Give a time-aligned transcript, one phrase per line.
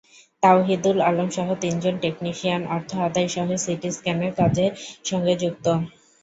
[0.43, 4.71] তাওহিদুল আলমসহ তিনজন টেকনিশিয়ান অর্থ আদায়সহ সিটি স্ক্যানের কাজের
[5.05, 5.65] সঙ্গে যুক্ত।